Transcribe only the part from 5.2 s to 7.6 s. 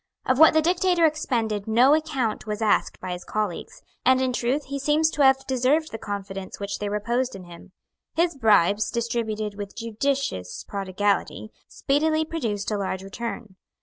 have deserved the confidence which they reposed in